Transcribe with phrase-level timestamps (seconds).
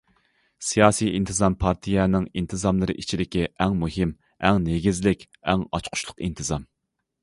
[0.69, 4.17] سىياسىي ئىنتىزام پارتىيەنىڭ ئىنتىزاملىرى ئىچىدىكى ئەڭ مۇھىم،
[4.49, 6.71] ئەڭ نېگىزلىك، ئەڭ ئاچقۇچلۇق ئىنتىزام.